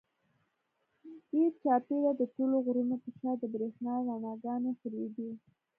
[1.29, 5.29] ګېر چاپېره د ټولو غرونو پۀ شا د برېښنا رڼاګانې خورېدې